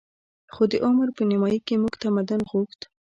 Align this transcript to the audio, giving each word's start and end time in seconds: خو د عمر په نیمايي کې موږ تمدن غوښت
خو 0.53 0.63
د 0.71 0.73
عمر 0.85 1.07
په 1.17 1.21
نیمايي 1.29 1.59
کې 1.67 1.79
موږ 1.81 1.93
تمدن 2.03 2.41
غوښت 2.49 2.79